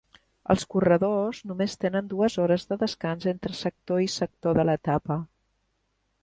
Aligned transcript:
Els 0.51 0.63
corredors 0.69 1.41
només 1.51 1.75
tenen 1.85 2.09
dues 2.13 2.37
hores 2.45 2.65
de 2.71 2.77
descans 2.85 3.29
entre 3.33 3.59
sector 3.61 4.03
i 4.07 4.11
sector 4.15 4.59
de 4.61 4.67
l'etapa. 4.71 5.21